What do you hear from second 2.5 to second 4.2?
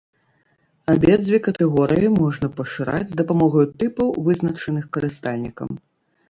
пашыраць з дапамогаю тыпаў,